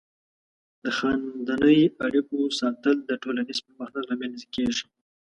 [0.83, 4.85] د خاندنۍ اړیکو ساتل د ټولنیز پرمختګ لامل کیږي.